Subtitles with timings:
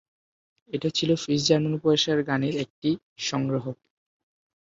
[0.73, 2.89] এটি ছিল Swiss German উপভাষার গানের একটি
[3.27, 3.65] সংগ্রহ।